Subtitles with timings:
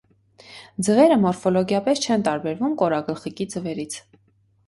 [0.87, 3.99] Ձվերը մորֆոլոգիապես չեն տարբերվում կորագլխիկի ձվերից։